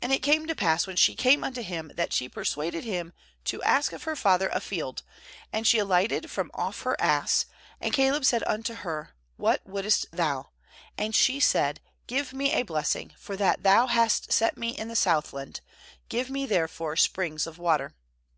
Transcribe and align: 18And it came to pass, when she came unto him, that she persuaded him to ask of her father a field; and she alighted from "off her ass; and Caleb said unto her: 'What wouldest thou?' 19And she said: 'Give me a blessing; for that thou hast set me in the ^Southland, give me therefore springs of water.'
18And 0.00 0.10
it 0.14 0.22
came 0.22 0.46
to 0.46 0.54
pass, 0.54 0.86
when 0.86 0.96
she 0.96 1.14
came 1.14 1.44
unto 1.44 1.60
him, 1.60 1.92
that 1.94 2.14
she 2.14 2.30
persuaded 2.30 2.82
him 2.84 3.12
to 3.44 3.62
ask 3.62 3.92
of 3.92 4.04
her 4.04 4.16
father 4.16 4.48
a 4.54 4.58
field; 4.58 5.02
and 5.52 5.66
she 5.66 5.76
alighted 5.78 6.30
from 6.30 6.50
"off 6.54 6.80
her 6.80 6.98
ass; 6.98 7.44
and 7.78 7.92
Caleb 7.92 8.24
said 8.24 8.42
unto 8.44 8.72
her: 8.72 9.10
'What 9.36 9.60
wouldest 9.66 10.06
thou?' 10.12 10.48
19And 10.96 11.14
she 11.14 11.40
said: 11.40 11.80
'Give 12.06 12.32
me 12.32 12.52
a 12.54 12.62
blessing; 12.62 13.12
for 13.18 13.36
that 13.36 13.62
thou 13.62 13.86
hast 13.86 14.32
set 14.32 14.56
me 14.56 14.70
in 14.70 14.88
the 14.88 14.94
^Southland, 14.94 15.60
give 16.08 16.30
me 16.30 16.46
therefore 16.46 16.96
springs 16.96 17.46
of 17.46 17.58
water.' 17.58 17.94